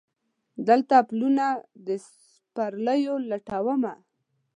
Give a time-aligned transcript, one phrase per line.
[0.67, 1.45] دلته پلونه
[1.85, 3.93] د سپرلیو لټومه